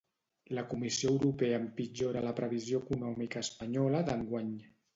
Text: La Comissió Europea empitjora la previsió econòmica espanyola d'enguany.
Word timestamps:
La 0.59 0.61
Comissió 0.71 1.11
Europea 1.15 1.59
empitjora 1.65 2.25
la 2.29 2.33
previsió 2.41 2.81
econòmica 2.85 3.47
espanyola 3.49 4.05
d'enguany. 4.11 4.53